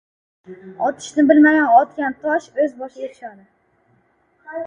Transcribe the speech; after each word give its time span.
•Otishni 0.85 1.25
bilmagan 1.31 1.75
otgan 1.81 2.17
tosh 2.23 2.47
o‘z 2.63 2.73
boshiga 2.79 3.09
tushadi. 3.13 3.45